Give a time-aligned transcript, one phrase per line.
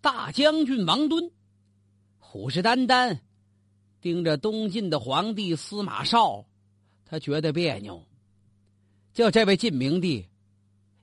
[0.00, 1.30] 大将军王敦
[2.18, 3.18] 虎视眈眈
[4.00, 6.46] 盯着东晋的皇帝司马绍，
[7.04, 8.06] 他觉得别扭。
[9.12, 10.26] 就这位晋明帝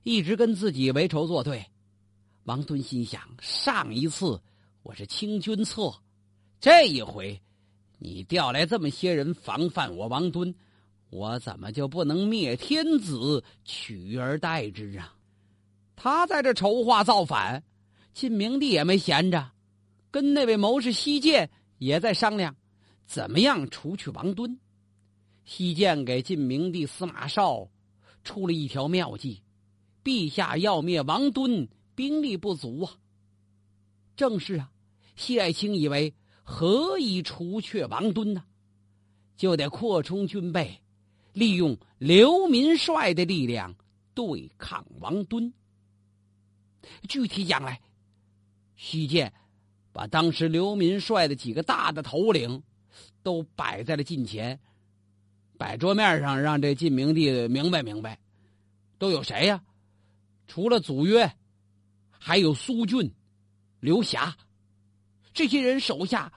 [0.02, 1.64] 一直跟自己为仇作对，
[2.44, 4.42] 王敦心想：上一次
[4.82, 5.94] 我是清君侧，
[6.60, 7.40] 这一回
[7.98, 10.52] 你调来这么些人防范我王敦。
[11.10, 15.14] 我怎么就不能灭天子，取而代之啊？
[15.94, 17.62] 他在这筹划造反，
[18.18, 19.52] 晋明帝也没闲着，
[20.10, 22.56] 跟那位谋士西涧也在商量，
[23.06, 24.58] 怎么样除去王敦。
[25.44, 27.68] 西涧给晋明帝司马绍
[28.24, 29.44] 出了一条妙计：
[30.02, 32.98] 陛下要灭王敦，兵力不足啊。
[34.16, 34.72] 正是啊，
[35.14, 36.12] 西爱卿以为
[36.42, 38.42] 何以除却王敦呢？
[39.36, 40.80] 就得扩充军备。
[41.34, 43.76] 利用刘民帅的力量
[44.12, 45.52] 对抗王敦。
[47.08, 47.80] 具体讲来，
[48.78, 49.32] 西涧
[49.92, 52.62] 把当时刘民帅的几个大的头领
[53.24, 54.60] 都摆在了近前，
[55.58, 58.20] 摆桌面上，让这晋明帝明白明白，
[58.96, 59.62] 都有谁呀？
[60.46, 61.34] 除了祖约，
[62.10, 63.12] 还有苏俊、
[63.80, 64.36] 刘霞，
[65.34, 66.32] 这些人手下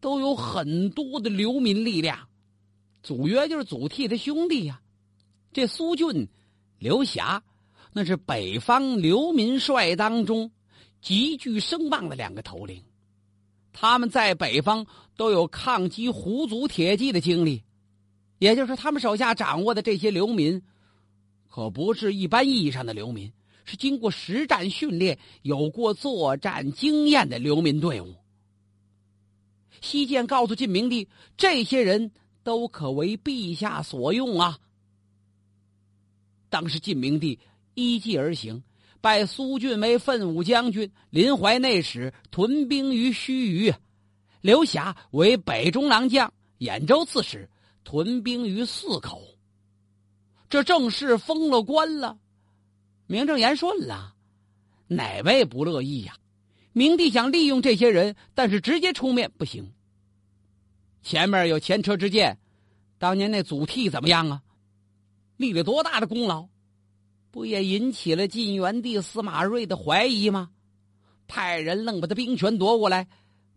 [0.00, 2.28] 都有很多的流民力量。
[3.02, 4.80] 祖约就是祖逖的兄弟呀，
[5.52, 6.26] 这苏俊、
[6.78, 7.42] 刘霞，
[7.92, 10.50] 那是北方流民帅当中
[11.02, 12.82] 极具声望的两个头领。
[13.74, 14.86] 他们在北方
[15.16, 17.62] 都有抗击胡族铁骑的经历，
[18.38, 20.62] 也就是，他们手下掌握的这些流民，
[21.50, 23.30] 可不是一般意义上的流民，
[23.66, 28.14] 是经过实战训练、有过作战经验的流民队伍。
[29.82, 32.12] 西涧告诉晋明帝，这些人。
[32.44, 34.58] 都可为陛下所用啊！
[36.50, 37.38] 当时晋明帝
[37.74, 38.64] 依计而行，
[39.02, 43.74] 拜苏俊为奋武将军、临淮内史，屯兵于盱眙；
[44.40, 47.50] 刘霞为北中郎将、兖州刺史，
[47.82, 49.20] 屯兵于泗口。
[50.48, 52.16] 这正式封了官了，
[53.08, 54.14] 名正言顺了。
[54.86, 56.14] 哪位不乐意呀？
[56.72, 59.72] 明帝想利用这些人，但是直接出面不行。
[61.02, 62.38] 前面有前车之鉴，
[62.98, 64.42] 当年那祖逖怎么样啊？
[65.36, 66.48] 立了多大的功劳，
[67.32, 70.50] 不也引起了晋元帝司马睿的怀疑吗？
[71.26, 73.08] 派人愣把他兵权夺过来，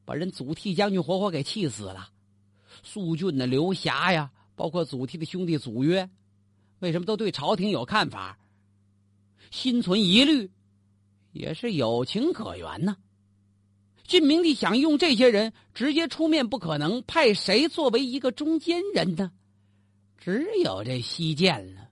[0.06, 2.10] 把人祖逖将军活活给气死了。
[2.84, 6.10] 苏峻的刘霞呀，包括祖逖的兄弟祖约，
[6.80, 8.40] 为什么都对朝廷有看法？
[9.52, 10.50] 心存疑虑，
[11.34, 12.96] 也是有情可原呢。
[14.08, 19.34] 晋明帝想用这些人直接出面不可能，派谁作为一个中间人呢？
[20.18, 21.85] 只有这西涧了。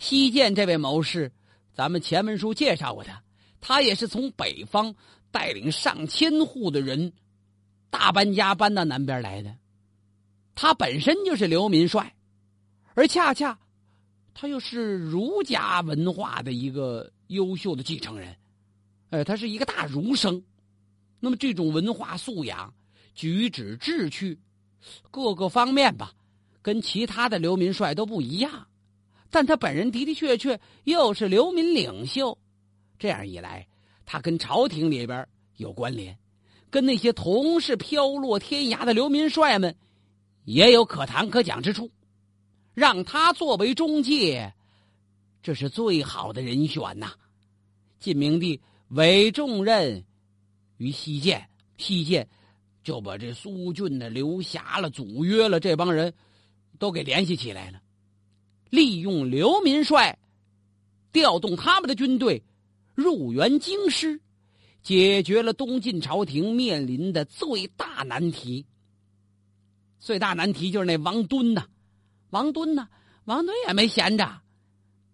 [0.00, 1.30] 西涧这位谋士，
[1.74, 3.22] 咱们前文书介绍过他，
[3.60, 4.92] 他也是从北方
[5.30, 7.12] 带领上千户的人
[7.90, 9.54] 大搬家搬到南边来的。
[10.54, 12.16] 他本身就是流民帅，
[12.94, 13.58] 而恰恰
[14.32, 18.34] 他又是儒家文化的一个优秀的继承人，
[19.10, 20.42] 呃，他是一个大儒生。
[21.20, 22.72] 那么这种文化素养、
[23.14, 24.40] 举止志趣，
[25.10, 26.14] 各个方面吧，
[26.62, 28.66] 跟其他的流民帅都不一样。
[29.30, 32.36] 但他本人的的确确又是流民领袖，
[32.98, 33.66] 这样一来，
[34.04, 35.26] 他跟朝廷里边
[35.56, 36.18] 有关联，
[36.68, 39.76] 跟那些同是飘落天涯的流民帅们
[40.44, 41.90] 也有可谈可讲之处。
[42.74, 44.52] 让他作为中介，
[45.42, 47.12] 这是最好的人选呐。
[47.98, 50.04] 晋明帝委重任。
[50.78, 51.46] 于西涧，
[51.76, 52.26] 西涧
[52.82, 56.14] 就把这苏俊的刘霞了、祖约了这帮人
[56.78, 57.82] 都给联系起来了，
[58.70, 60.18] 利用刘民帅，
[61.12, 62.42] 调动他们的军队
[62.94, 64.20] 入援京师，
[64.82, 68.64] 解决了东晋朝廷面临的最大难题。
[69.98, 71.66] 最大难题就是那王敦呐，
[72.30, 72.88] 王敦呐，
[73.24, 74.40] 王敦也没闲着，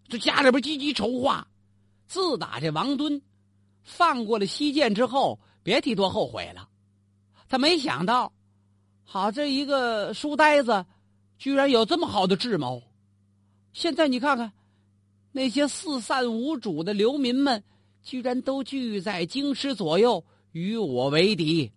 [0.09, 1.49] 这家里边积极筹划。
[2.07, 3.21] 自打这王敦
[3.83, 5.41] 放过了西涧之后。
[5.67, 6.69] 别提多后悔了，
[7.49, 8.33] 他没想到，
[9.03, 10.87] 好这一个书呆子，
[11.39, 12.85] 居然有这么好的智谋。
[13.77, 14.55] 现在你看看，
[15.33, 17.63] 那些四散无主的流民们，
[18.03, 21.71] 居然都聚在京师左右与我为敌。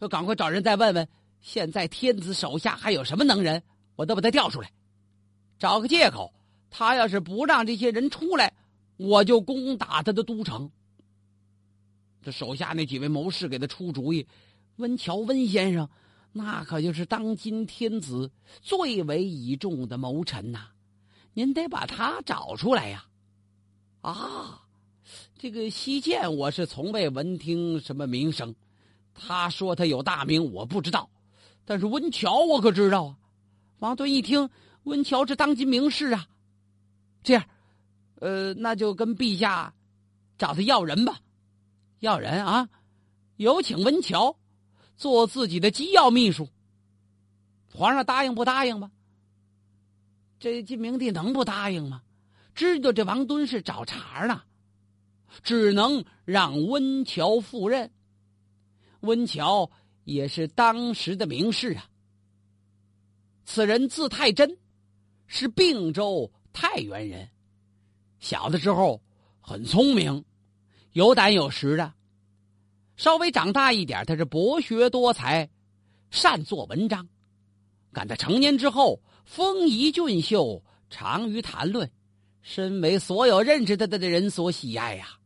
[0.00, 1.08] 要赶快找人再问问，
[1.40, 3.62] 现在天子手下还有什么能人，
[3.94, 4.72] 我都把他调出来，
[5.60, 6.34] 找个借口。
[6.70, 8.52] 他要是不让这些人出来，
[8.96, 10.68] 我就攻打他的都城。
[12.20, 14.26] 这手下那几位谋士给他出主意，
[14.74, 15.88] 温峤温先生，
[16.32, 20.70] 那可就是当今天子最为倚重的谋臣呐，
[21.36, 23.04] 您得把他找出来呀！
[24.00, 24.62] 啊，
[25.36, 28.54] 这个西涧我是从未闻听什么名声，
[29.12, 31.10] 他说他有大名，我不知道。
[31.66, 33.18] 但是温峤我可知道啊。
[33.80, 34.48] 王敦一听，
[34.84, 36.26] 温峤是当今名士啊。
[37.22, 37.44] 这样，
[38.14, 39.74] 呃，那就跟陛下
[40.38, 41.20] 找他要人吧。
[41.98, 42.66] 要人啊，
[43.36, 44.34] 有请温峤
[44.96, 46.48] 做自己的机要秘书。
[47.74, 48.90] 皇上答应不答应吧？
[50.38, 52.02] 这晋明帝能不答应吗？
[52.54, 54.42] 知道这王敦是找茬呢，
[55.42, 57.90] 只能让温峤赴任。
[59.00, 59.70] 温峤
[60.04, 61.86] 也是当时的名士啊。
[63.44, 64.56] 此人字太真，
[65.26, 67.28] 是并州太原人。
[68.20, 69.02] 小的时候
[69.40, 70.24] 很聪明，
[70.92, 71.92] 有胆有识的。
[72.96, 75.50] 稍微长大一点，他是博学多才，
[76.10, 77.06] 善作文章。
[77.92, 81.90] 赶在成年之后，风仪俊秀，长于谈论，
[82.42, 85.18] 身为所有认识他的人所喜爱呀。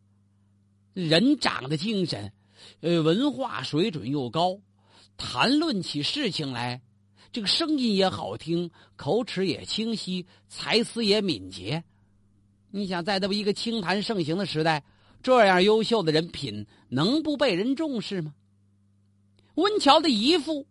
[0.95, 2.33] 人长得精神，
[2.81, 4.59] 呃，文化水准又高，
[5.19, 6.81] 谈论起事情来，
[7.31, 11.85] 这个声音也好听，口齿也清晰，才思也敏捷。
[12.71, 14.83] 你想，在这么一个清谈盛行的时代，
[15.23, 18.35] 这样优秀的人品能不被人重视吗？
[19.57, 20.67] 温峤的姨父。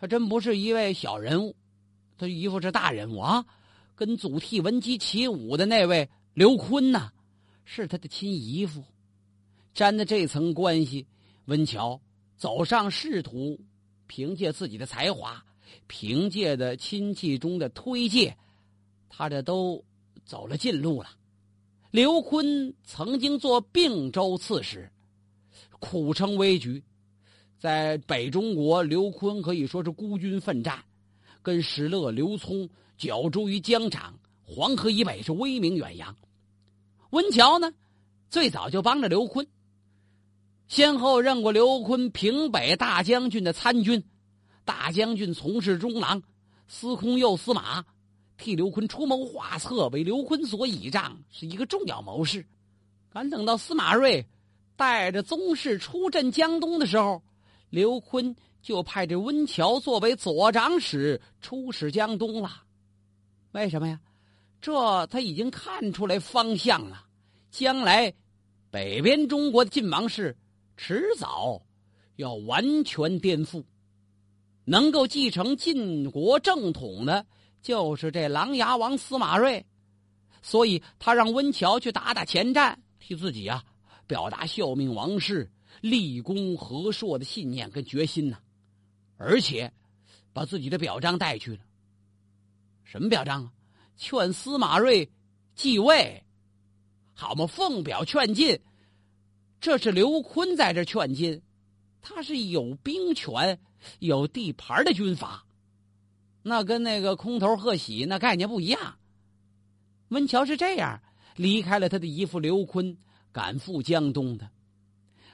[0.00, 1.56] 还真不是一位小人物，
[2.18, 3.46] 他姨父是大人物啊，
[3.94, 7.12] 跟祖逖闻鸡起舞的那位刘坤呐，
[7.64, 8.84] 是他的亲姨父，
[9.72, 11.06] 沾的这层关系，
[11.46, 12.00] 温峤
[12.36, 13.60] 走上仕途，
[14.08, 15.44] 凭借自己的才华，
[15.86, 18.36] 凭借的亲戚中的推介，
[19.08, 19.84] 他这都
[20.24, 21.10] 走了近路了。
[21.90, 24.90] 刘坤曾经做并州刺史，
[25.78, 26.82] 苦撑危局。
[27.58, 30.84] 在北中国，刘坤可以说是孤军奋战，
[31.42, 36.16] 跟石勒、刘聪角逐于疆场，黄河以北是威名远扬。
[37.10, 37.72] 温峤呢，
[38.28, 39.46] 最早就帮着刘琨，
[40.66, 44.04] 先后任过刘琨平北大将军的参军、
[44.64, 46.22] 大将军从事中郎、
[46.66, 47.84] 司空右司马，
[48.36, 52.44] 替刘琨出谋划策，为刘琨所倚仗，是一个重要谋士。
[53.10, 54.26] 赶等到司马睿
[54.76, 57.22] 带着宗室出镇江东的时候。
[57.70, 62.64] 刘琨就派这温峤作为左长史出使江东了，
[63.52, 64.00] 为什么呀？
[64.60, 67.06] 这他已经看出来方向了，
[67.50, 68.12] 将来
[68.70, 70.36] 北边中国的晋王室
[70.76, 71.62] 迟早
[72.16, 73.64] 要完全颠覆，
[74.64, 77.24] 能够继承晋国正统的，
[77.62, 79.64] 就是这琅琊王司马睿，
[80.42, 83.64] 所以他让温峤去打打前站，替自己啊
[84.06, 85.50] 表达效命王室。
[85.80, 88.38] 立功和硕的信念跟决心呢，
[89.18, 89.70] 而且
[90.32, 91.60] 把自己的表彰带去了。
[92.84, 93.52] 什么表彰啊？
[93.96, 95.10] 劝司马睿
[95.54, 96.24] 继位，
[97.12, 98.58] 好嘛，奉表劝进。
[99.60, 101.42] 这是刘坤在这劝进，
[102.00, 103.58] 他是有兵权、
[103.98, 105.44] 有地盘的军阀，
[106.42, 108.98] 那跟那个空头贺喜那概念不一样。
[110.10, 111.02] 温峤是这样
[111.34, 112.96] 离开了他的姨父刘坤，
[113.32, 114.48] 赶赴江东的。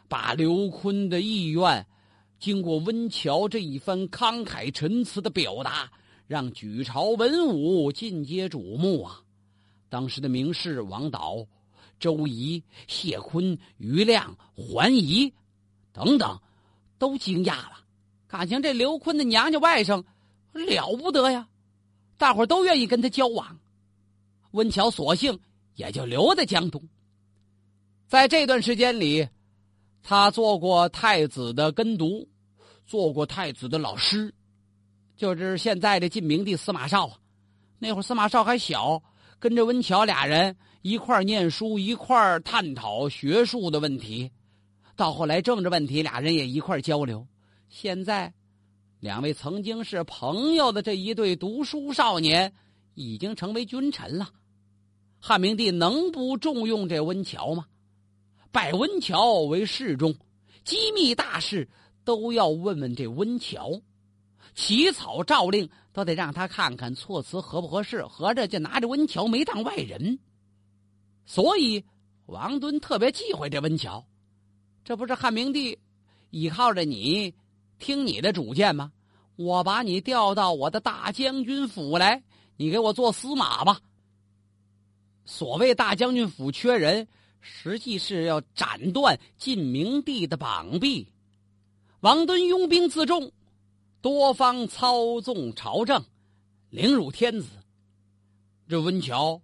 [0.09, 1.87] 把刘坤的意愿，
[2.39, 5.91] 经过温峤这一番慷慨陈词的表达，
[6.27, 9.23] 让举朝文武尽皆瞩目啊！
[9.89, 11.47] 当时的名士王导、
[11.99, 15.33] 周仪、谢坤、余亮、桓仪
[15.93, 16.39] 等等，
[16.99, 17.81] 都惊讶了，
[18.27, 20.05] 感情这刘坤的娘家外甥
[20.53, 21.49] 了不得呀，
[22.19, 23.59] 大伙都愿意跟他交往。
[24.51, 25.39] 温峤索性
[25.77, 26.83] 也就留在江东，
[28.07, 29.27] 在这段时间里。
[30.07, 32.29] 他做过太子的跟读，
[32.85, 34.35] 做过太子的老师，
[35.17, 37.11] 就是现在的晋明帝司马绍。
[37.79, 39.03] 那会儿司马绍还小，
[39.39, 44.31] 跟着温峤俩人一块儿念书，一块儿探讨学术的问题。
[44.95, 47.27] 到后来政治问题，俩人也一块儿交流。
[47.71, 48.35] 现在，
[49.01, 52.53] 两位曾经是朋友的这一对读书少年，
[52.93, 54.29] 已经成为君臣了。
[55.19, 57.65] 汉明帝能不重用这温峤吗？
[58.55, 60.15] 拜温峤为侍中，
[60.63, 61.69] 机密大事
[62.05, 63.83] 都要问问这温峤，
[64.55, 70.21] 起草诏令都得让他看看措辞合不合适，合着就拿着温峤没当外人。
[71.27, 71.85] 所以
[72.27, 74.05] 王敦特别忌讳这温峤，
[74.85, 75.77] 这不是汉明帝
[76.31, 77.35] 依靠着你
[77.81, 78.93] 听你的主见吗？
[79.35, 82.23] 我把你调到我的大将军府来，
[82.57, 83.81] 你给我做司马吧。
[85.25, 87.09] 所谓大将军府缺人。
[87.47, 91.07] 实际是要斩断晋明帝的膀臂。
[92.01, 93.31] 王敦拥兵自重，
[94.01, 96.03] 多方操纵朝政，
[96.71, 97.49] 凌辱天子。
[98.67, 99.43] 这温峤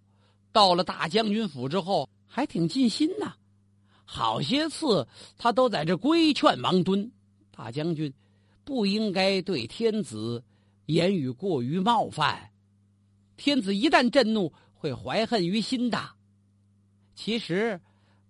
[0.50, 3.34] 到了大将军府之后，还挺尽心呐，
[4.06, 7.12] 好些次他都在这规劝王敦
[7.50, 8.12] 大将军，
[8.64, 10.42] 不应该对天子
[10.86, 12.50] 言语过于冒犯。
[13.36, 16.12] 天子一旦震怒，会怀恨于心的。
[17.14, 17.80] 其实，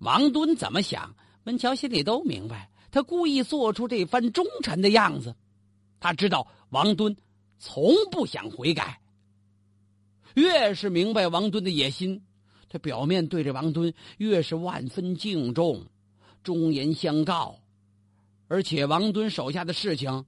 [0.00, 1.14] 王敦怎么想，
[1.44, 2.68] 温峤心里都明白。
[2.90, 5.36] 他故意做出这番忠臣的样子，
[6.00, 7.16] 他知道王敦
[7.58, 9.00] 从不想悔改。
[10.34, 12.22] 越是明白王敦的野心，
[12.68, 15.86] 他表面对着王敦越是万分敬重，
[16.42, 17.60] 忠言相告。
[18.48, 20.24] 而且王敦手下的事情，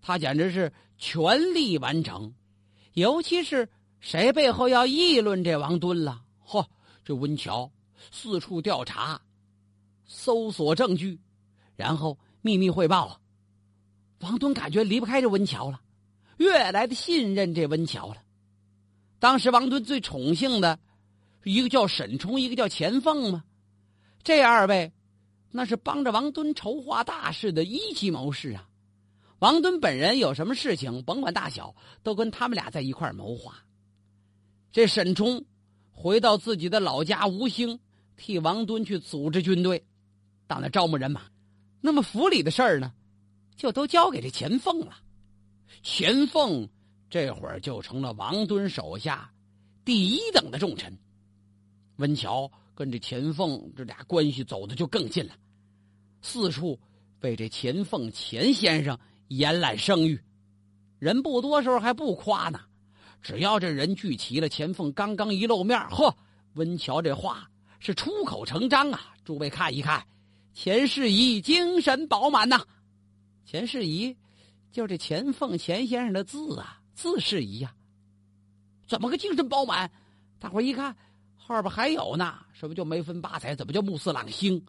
[0.00, 2.34] 他简直是全力完成。
[2.94, 3.68] 尤其是
[4.00, 6.66] 谁背后要议论这王敦了，嚯，
[7.04, 7.70] 这温峤
[8.10, 9.20] 四处调查，
[10.06, 11.20] 搜索证据。
[11.76, 13.20] 然后秘密汇报，
[14.18, 15.80] 王敦感觉离不开这温峤了，
[16.36, 18.22] 越来的信任这温峤了。
[19.18, 20.78] 当时王敦最宠幸的，
[21.44, 23.44] 一个叫沈冲，一个叫钱凤嘛。
[24.22, 24.92] 这二位，
[25.50, 28.68] 那是帮着王敦筹划大事的一级谋士啊。
[29.38, 33.64] 王敦本人有什么事情，甭管大小，都跟他们俩在一块谋划。
[34.70, 35.46] 这沈冲
[35.90, 37.80] 回到自己的老家吴兴，
[38.20, 39.82] 替王敦去组织军队，
[40.46, 41.22] 到那招募人马。
[41.80, 42.92] 那么府里的事儿呢，
[43.56, 44.98] 就都交给这钱凤了。
[45.82, 46.68] 钱凤
[47.08, 49.32] 这会儿就成了王敦手下
[49.84, 50.96] 第一等的重臣。
[51.96, 55.32] 温峤跟这钱凤这俩关系走的就更近了，
[56.20, 56.78] 四处
[57.20, 58.98] 为这钱凤钱先生
[59.28, 60.20] 延揽声誉。
[60.98, 62.60] 人不多时候还不夸呢，
[63.22, 66.14] 只要这人聚齐了，钱凤刚刚一露面，呵，
[66.54, 67.49] 温峤这话
[67.80, 69.00] 是出口成章啊！
[69.24, 70.06] 诸位看一看。
[70.52, 72.62] 钱世仪精神饱满呐，
[73.46, 74.14] 钱世仪
[74.70, 77.72] 就这钱凤钱先生的字啊，字世仪呀，
[78.86, 79.90] 怎么个精神饱满？
[80.38, 80.94] 大伙一看
[81.36, 83.54] 后边还有呢，什么叫眉分八彩？
[83.54, 84.62] 怎么叫目似朗星？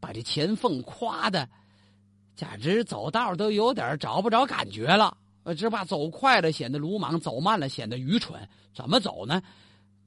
[0.00, 1.46] 把这钱凤夸的
[2.36, 8.48] 简直走道都有点找不着感觉了，呃，只怕走快了显得鲁莽，走慢了显得愚蠢。
[8.72, 9.42] 怎么走呢？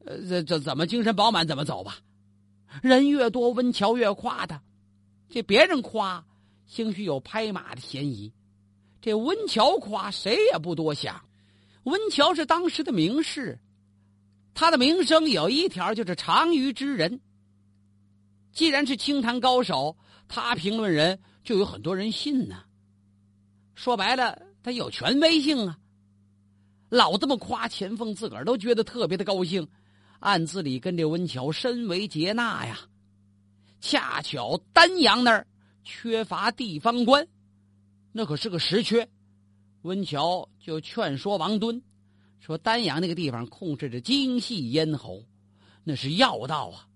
[0.08, 1.46] 呃，这这怎么精神饱满？
[1.46, 1.98] 怎么走吧？
[2.82, 4.62] 人越多，温峤越夸他。
[5.28, 6.26] 这别人夸，
[6.66, 8.32] 兴许有拍马的嫌疑；
[9.02, 11.22] 这温峤夸，谁也不多想。
[11.84, 13.60] 温峤是当时的名士，
[14.54, 17.20] 他的名声有一条就是长于之人。
[18.54, 19.98] 既然是清谈高手，
[20.30, 22.64] 他评论人就有很多人信呢。
[23.76, 25.78] 说白了，他有权威性啊。
[26.90, 29.68] 老这么夸钱凤，自个儿都觉得特别的高兴，
[30.20, 32.80] 暗自里跟这温峤深为接纳呀。
[33.80, 35.48] 恰巧丹阳那儿
[35.84, 37.28] 缺乏地方官，
[38.12, 39.08] 那可是个实缺。
[39.84, 41.82] 温峤就劝说王敦，
[42.40, 45.24] 说丹阳那个地方控制着精细咽喉，
[45.84, 46.88] 那是要道啊，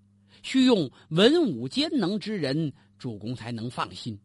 [0.41, 4.19] 需用文武兼能之人，主公才能放心。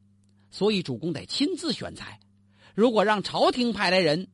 [0.50, 2.18] 所以主公得亲自选材。
[2.74, 4.26] 如果让朝廷派来人，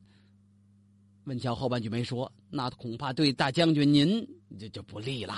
[1.25, 4.27] 温峤后半句没说，那恐怕对大将军您
[4.59, 5.35] 就就不利了。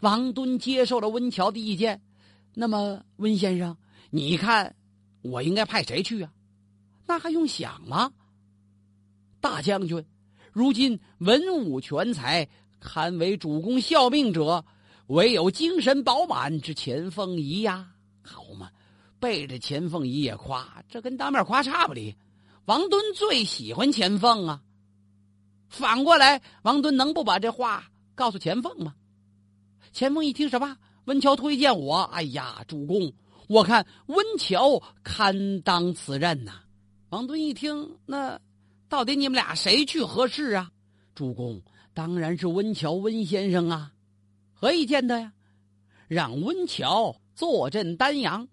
[0.00, 2.00] 王敦接受了温峤的意见，
[2.54, 3.76] 那么温先生，
[4.10, 4.76] 你看
[5.22, 6.32] 我应该派谁去啊？
[7.06, 8.12] 那还用想吗？
[9.40, 10.04] 大将军，
[10.52, 12.48] 如今文武全才，
[12.78, 14.64] 堪为主公效命者，
[15.08, 18.70] 唯有精神饱满之钱凤仪呀，好嘛？
[19.18, 22.14] 背着钱凤仪也夸，这跟当面夸差不离。
[22.70, 24.62] 王敦最喜欢钱凤啊，
[25.68, 28.94] 反过来，王敦能不把这话告诉钱凤吗？
[29.90, 30.76] 钱凤一听什么？
[31.06, 33.12] 温峤推荐我，哎呀，主公，
[33.48, 36.60] 我看温峤堪当此任呐。
[37.08, 38.40] 王敦一听，那
[38.88, 40.70] 到底你们俩谁去合适啊？
[41.16, 41.60] 主公
[41.92, 43.90] 当然是温峤温先生啊。
[44.52, 45.32] 何以见得呀？
[46.06, 48.46] 让温峤坐镇丹阳，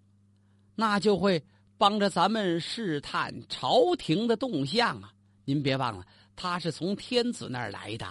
[0.74, 1.44] 那就会
[1.78, 5.12] 帮着咱们试探朝廷的动向啊。
[5.46, 6.06] 您别忘了，
[6.36, 8.08] 他是从天子那儿来的，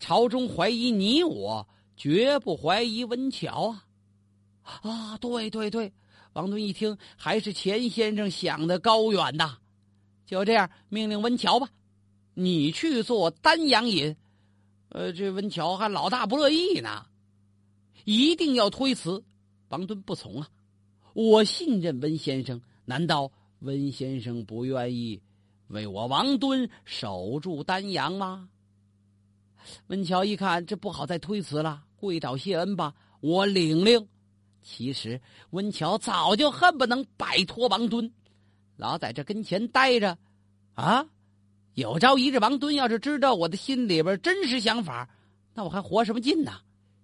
[0.00, 1.66] 朝中怀疑你我。
[1.94, 3.84] 绝不怀疑温峤啊！
[4.62, 5.92] 啊，对对对，
[6.32, 9.58] 王敦一听，还是钱先生想的高远呐。
[10.26, 11.68] 就这样，命令温峤吧，
[12.34, 14.16] 你去做丹阳尹。
[14.88, 17.06] 呃，这温峤还老大不乐意呢，
[18.04, 19.22] 一定要推辞。
[19.68, 20.48] 王敦不从啊，
[21.12, 25.20] 我信任温先生，难道温先生不愿意
[25.68, 28.48] 为我王敦守住丹阳吗？
[29.86, 31.84] 温峤一看，这不好再推辞了。
[31.96, 34.08] 跪倒谢恩吧，我领令。
[34.60, 35.20] 其实
[35.50, 38.12] 温峤早就恨不能摆脱王敦，
[38.76, 40.18] 老在这跟前待着，
[40.74, 41.06] 啊！
[41.74, 45.08] 有朝一日王敦要是知道我的心里边真实想法，
[45.54, 46.52] 那我还活什么劲呢？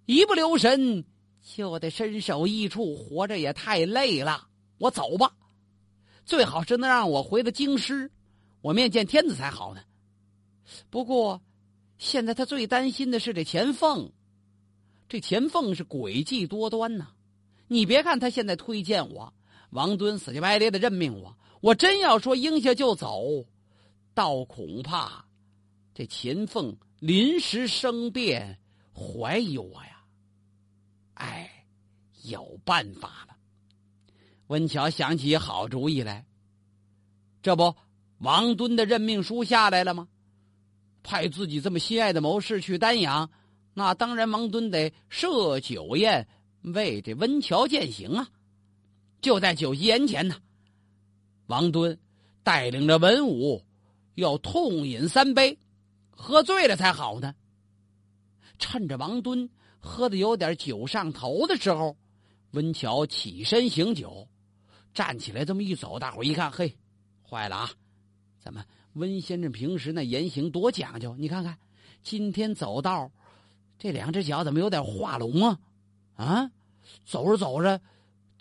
[0.05, 1.03] 一不留神
[1.41, 4.47] 就得身首异处，活着也太累了。
[4.77, 5.33] 我走吧，
[6.29, 8.11] 最好是能让我回到京师，
[8.61, 9.81] 我面见天子才好呢。
[10.91, 11.41] 不过，
[11.97, 14.11] 现在他最担心的是这钱凤。
[15.07, 17.07] 这钱凤是诡计多端呐！
[17.67, 19.33] 你别看他现在推荐我，
[19.71, 23.47] 王敦死乞白咧的任命我，我真要说应下就走，
[24.13, 25.25] 倒恐怕
[25.95, 28.59] 这钱凤临时生变，
[28.93, 30.03] 怀疑我呀。
[31.15, 31.65] 哎，
[32.21, 33.35] 有办法了！
[34.49, 36.25] 温巧想起好主意来，
[37.43, 37.75] 这不，
[38.17, 40.07] 王敦的任命书下来了吗？
[41.03, 43.29] 派自己这么心爱的谋士去丹阳。
[43.75, 46.27] 那当然，王敦得设酒宴
[46.63, 48.27] 为这温峤饯行啊！
[49.21, 50.35] 就在酒席宴前呢，
[51.45, 51.99] 王敦
[52.41, 53.63] 带领着文武
[54.15, 55.59] 要痛饮三杯，
[56.09, 57.35] 喝醉了才好呢。
[58.57, 59.47] 趁着王敦
[59.79, 61.95] 喝的有点酒上头的时候，
[62.49, 64.27] 温峤起身行酒，
[64.99, 66.75] 站起来这么一走，大伙一看，嘿，
[67.25, 67.71] 坏了啊！
[68.37, 68.65] 咱们
[68.95, 71.57] 温先生平时那言行多讲究，你看看
[72.03, 73.09] 今天走道。
[73.77, 75.59] 这两只脚怎么有点画龙啊？
[76.15, 76.51] 啊，
[77.05, 77.79] 走着走着，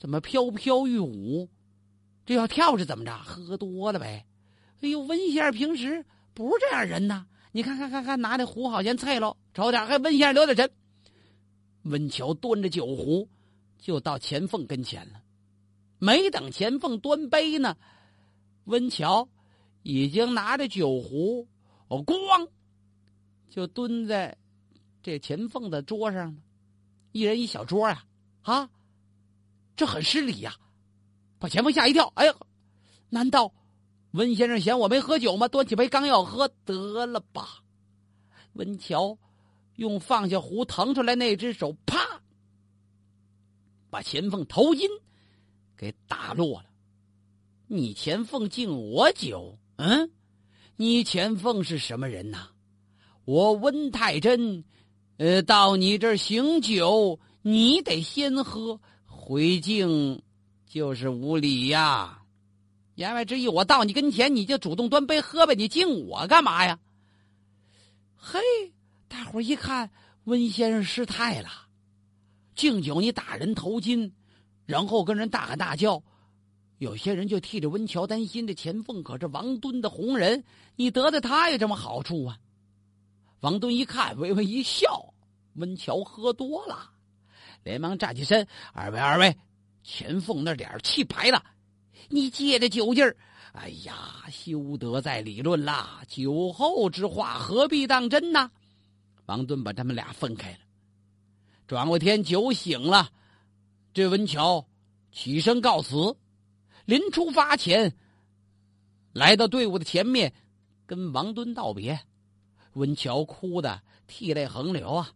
[0.01, 1.49] 怎么飘飘欲舞？
[2.27, 3.17] 这要跳是怎么着？
[3.23, 4.27] 喝多了呗？
[4.81, 7.25] 哎呦，温先生平时不是这样人呐！
[7.53, 10.69] 你看看看看，拿那壶好像菜喽，瞅点，还温先生留点神。
[11.85, 13.29] 温桥端着酒壶，
[13.79, 15.23] 就到钱凤跟前了。
[15.99, 17.77] 没等钱凤端杯呢，
[18.65, 19.29] 温桥
[19.83, 21.49] 已经拿着酒壶，
[21.89, 22.49] 哦，咣，
[23.51, 24.37] 就蹲在。
[25.01, 26.43] 这钱凤的桌上呢，
[27.13, 28.05] 一人一小桌呀，
[28.43, 28.69] 啊，
[29.75, 30.55] 这很失礼呀，
[31.39, 32.13] 把钱凤吓一跳。
[32.17, 32.35] 哎呀，
[33.09, 33.55] 难道
[34.11, 35.49] 温先生嫌我没喝酒吗？
[35.49, 37.63] 端起杯刚要喝，得了吧！
[38.55, 39.17] 温乔
[39.77, 42.21] 用放下壶腾出来那只手，啪，
[43.89, 44.87] 把钱凤头巾
[45.79, 46.67] 给打落了。
[47.69, 50.11] 你钱凤敬我酒，嗯，
[50.77, 52.49] 你钱凤是什么人呐？
[53.25, 54.65] 我温太真。
[55.19, 60.23] 呃，到你这儿行酒，你得先喝，回敬
[60.67, 62.23] 就是无礼呀。
[62.95, 66.79] 言外之意，我到你跟前，你就主动端杯喝呗，你敬我干嘛呀？
[68.15, 68.41] 嘿，
[69.09, 69.91] 大伙一看，
[70.25, 71.49] 温先生失态了，
[72.55, 74.13] 敬酒你打人头巾，
[74.69, 76.03] 然后跟人大喊大叫，
[76.77, 80.45] 有些人就替着温乔担心，这钱凤可是王敦的红人，
[80.77, 82.39] 你得罪他有什么好处啊？
[83.41, 85.15] 王敦一看，微微一笑。
[85.55, 86.91] 温乔喝多了，
[87.65, 89.35] 连忙站起身：“二位，二位，
[89.83, 91.43] 钱凤那脸气白了。
[92.11, 93.17] 你借着酒劲儿，
[93.53, 96.03] 哎呀，休得再理论啦！
[96.07, 98.51] 酒后之话何必当真呢？”
[99.25, 100.59] 王敦把他们俩分开了。
[101.67, 103.09] 转过天，酒醒了，
[103.99, 104.65] 这文乔
[105.11, 106.17] 起身告辞。
[106.85, 107.97] 临出发前，
[109.13, 110.33] 来到队伍的前面，
[110.87, 111.99] 跟王敦道别。
[112.75, 115.11] 文乔哭的涕泪横流啊，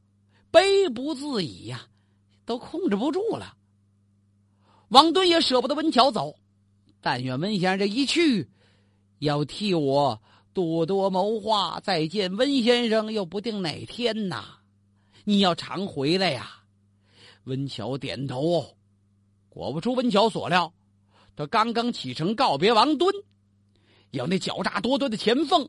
[0.50, 1.86] 悲不自已呀，
[2.44, 3.56] 都控制不住了。
[4.88, 6.34] 王敦也舍不得温乔走，
[7.00, 8.50] 但愿温先生这一去，
[9.20, 10.20] 要替我
[10.52, 14.58] 多多谋划，再见温先生又不定哪天呐。
[15.22, 16.61] 你要常回来呀。
[17.44, 18.76] 温乔点头。
[19.48, 20.72] 果不出温乔所料，
[21.36, 23.12] 他刚刚启程告别王敦，
[24.10, 25.68] 有那狡诈多端的钱凤。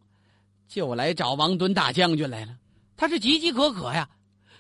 [0.68, 2.58] 就来找王敦大将军来了，
[2.96, 4.10] 他是急急可可呀，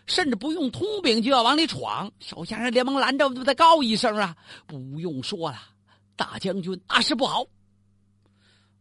[0.05, 2.11] 甚至不用通禀就要往里闯。
[2.19, 4.35] 手下人连忙拦着，再告一声啊！
[4.67, 5.57] 不用说了，
[6.15, 7.45] 大将军大事不好。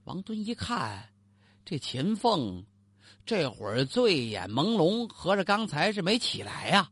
[0.05, 1.09] 王敦一看，
[1.64, 2.64] 这钱凤
[3.25, 6.90] 这会儿醉眼朦胧，合着刚才是没起来呀？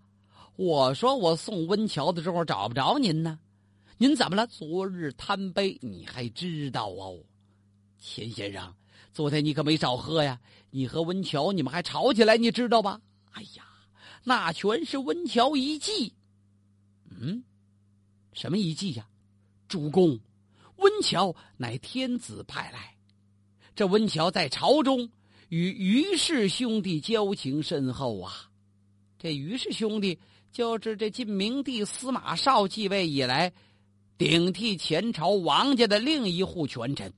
[0.60, 3.38] 我说我送温桥的时候找不着您呢，
[3.96, 4.46] 您怎么了？
[4.46, 7.18] 昨日贪杯，你还知道哦，
[7.98, 8.74] 钱先生。
[9.10, 10.38] 昨天你可没少喝呀！
[10.70, 13.00] 你和温桥你们还吵起来，你知道吧？
[13.30, 13.64] 哎呀，
[14.22, 16.12] 那全是温桥一计。
[17.08, 17.42] 嗯，
[18.34, 19.08] 什么一计呀？
[19.66, 20.20] 主公，
[20.76, 22.94] 温桥乃天子派来。
[23.74, 25.08] 这温桥在朝中
[25.48, 28.50] 与于氏兄弟交情深厚啊。
[29.18, 30.18] 这于氏兄弟
[30.52, 33.52] 就是这晋明帝司马绍继位以来，
[34.18, 37.12] 顶替前朝王家的另一户权臣。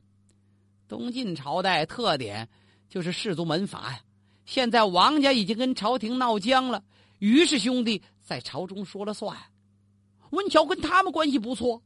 [0.86, 2.48] 东晋朝代特点
[2.88, 4.00] 就是氏族门阀呀。
[4.44, 6.84] 现在王家已经跟朝廷闹僵了，
[7.20, 9.36] 于是兄弟在朝中说了算。
[10.30, 11.82] 温峤跟他们关系不错，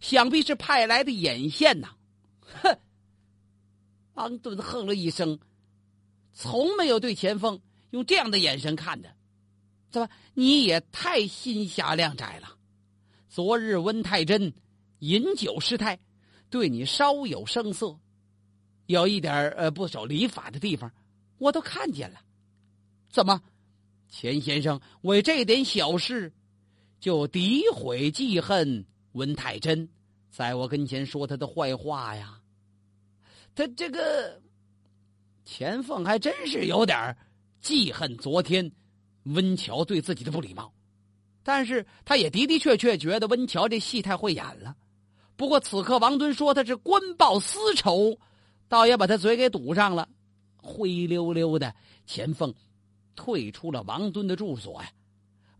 [0.00, 1.94] 想必是派来的眼线呐。
[2.62, 2.78] 哼！
[4.14, 5.38] 王敦哼了一声，
[6.34, 7.58] 从没有对钱凤
[7.90, 9.14] 用这样的眼神看的。
[9.90, 12.56] 怎么你也太心狭量窄了？
[13.28, 14.52] 昨日温太真
[15.00, 15.98] 饮酒失态，
[16.48, 17.98] 对你稍有声色，
[18.86, 20.92] 有一点呃不守礼法的地方，
[21.38, 22.20] 我都看见了。
[23.08, 23.42] 怎么，
[24.08, 26.32] 钱先生为这点小事
[27.00, 29.88] 就诋毁记恨温太真，
[30.30, 32.40] 在我跟前说他的坏话呀？
[33.54, 34.40] 他这个
[35.44, 37.16] 钱凤还真是有点
[37.60, 38.70] 记恨昨天。
[39.24, 40.72] 温桥对自己的不礼貌，
[41.42, 44.76] 但是他也的的确确觉得温桥这戏太会演了。
[45.36, 48.18] 不过此刻王敦说他是官报私仇，
[48.68, 50.08] 倒也把他嘴给堵上了。
[50.56, 51.74] 灰溜溜的，
[52.06, 52.54] 钱凤
[53.16, 54.90] 退出了王敦的住所呀。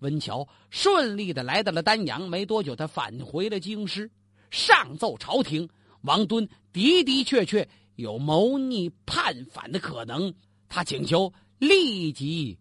[0.01, 4.11] 温桥顺利的来到了丹阳，没多久他返回了京师，
[4.51, 5.69] 上奏朝廷：
[6.03, 10.33] 王敦的的确确有谋逆叛反的可能，
[10.69, 12.59] 他请求立即。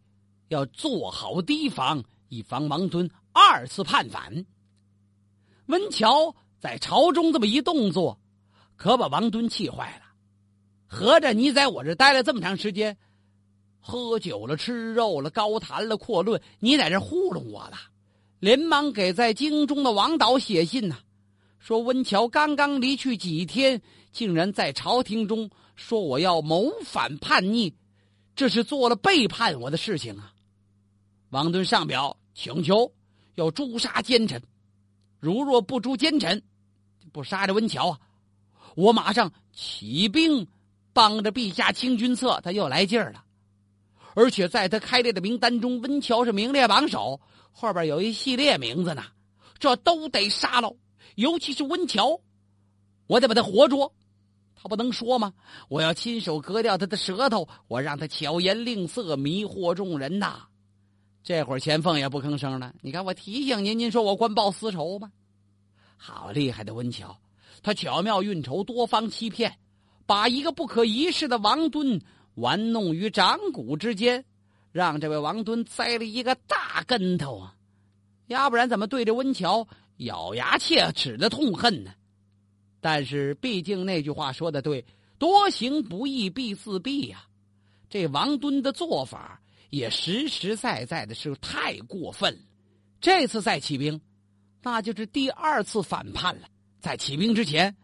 [0.49, 4.45] 要做好提防，以防王敦二次叛反。
[5.67, 8.19] 温峤在朝中这么一动作，
[8.75, 10.05] 可把王敦气坏了。
[10.88, 12.97] 合着你在我这待了这么长时间，
[13.79, 17.77] 喝酒了、吃肉了、高谈了、阔论，你在这糊弄我了。
[18.39, 20.97] 连忙给在京中的王导写信呐，
[21.59, 23.81] 说温峤刚刚离去几天，
[24.12, 27.75] 竟然在朝廷中说我要谋反叛逆，
[28.35, 30.33] 这是做了背叛我的事情啊。
[31.29, 32.91] 王敦上表请求
[33.35, 34.41] 要诛杀奸臣，
[35.19, 36.41] 如若不诛奸臣，
[37.11, 37.99] 不杀这温峤啊，
[38.75, 40.47] 我马上起兵
[40.91, 42.41] 帮着陛下清君侧。
[42.41, 43.23] 他又来劲儿了，
[44.15, 49.03] 而且在他开列的名单中，温峤是名列榜首，后边有一系列名字呢，
[49.59, 50.75] 这都得杀喽。
[51.15, 52.21] 尤其是温峤，
[53.05, 53.93] 我得把他活捉，
[54.55, 55.33] 他不能说吗？
[55.67, 60.47] 我要亲手割掉他的舌头，我让他巧言令色，迷惑众人呐。
[61.21, 62.73] 这会儿钱凤也不吭声了。
[62.82, 65.12] 你看，我提醒您，您说我官报私仇吗？
[65.97, 67.15] 好厉害的温峤，
[67.62, 69.58] 他巧妙运筹，多方欺骗，
[70.05, 72.01] 把一个不可一世的王敦
[72.36, 74.23] 玩弄于掌骨之间，
[74.71, 77.55] 让这位王敦栽了一个大跟头啊！
[78.27, 81.91] 要不然怎么对着温峤咬牙切齿的痛恨呢？
[82.79, 84.86] 但是毕竟那句话说的对，
[85.17, 87.25] 多行不义必自毙呀。
[87.89, 89.41] 这王敦的做法。
[89.69, 92.39] 也实实在在的是太过分了。
[93.01, 94.01] 这次再起兵，
[94.62, 96.47] 那就是第二次反叛了。
[96.79, 97.75] 在起兵之前，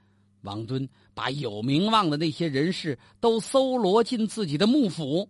[0.42, 5.30] 王敦把有名望的那些人士都搜罗进自己的幕府。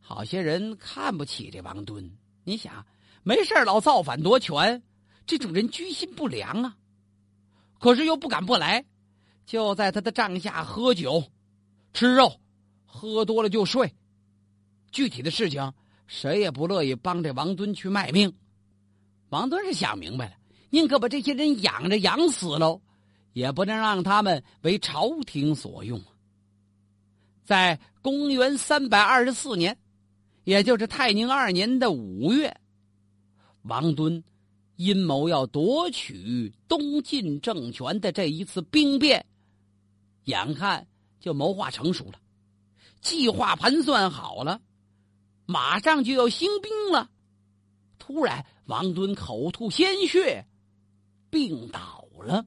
[0.00, 2.86] 好些人看不起这王敦，你想，
[3.22, 4.82] 没事老造反夺权，
[5.26, 6.76] 这种人居心不良啊。
[7.78, 8.84] 可是又不敢不来，
[9.46, 11.30] 就在他的帐下喝酒、
[11.92, 12.40] 吃肉，
[12.84, 13.94] 喝多了就睡。
[14.90, 15.72] 具体的事情。
[16.06, 18.32] 谁也不乐意帮这王敦去卖命。
[19.30, 20.34] 王敦是想明白了，
[20.70, 22.80] 宁可把这些人养着养死喽，
[23.32, 26.00] 也不能让他们为朝廷所用。
[27.44, 29.76] 在公元三百二十四年，
[30.44, 32.54] 也就是泰宁二年的五月，
[33.62, 34.22] 王敦
[34.76, 39.24] 阴谋要夺取东晋政权的这一次兵变，
[40.24, 40.86] 眼看
[41.20, 42.18] 就谋划成熟了，
[43.00, 44.60] 计划盘算好了。
[45.46, 47.10] 马上就要兴兵了，
[47.98, 50.46] 突然王敦口吐鲜血，
[51.30, 52.46] 病倒了。